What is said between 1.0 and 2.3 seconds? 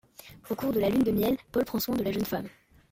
de miel, Paul prend soin de la jeune